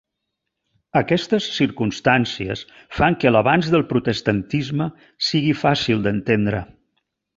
[1.01, 2.63] Aquestes circumstàncies
[2.99, 4.89] fan que l'avanç del protestantisme
[5.29, 6.65] sigui fàcil d'entendre.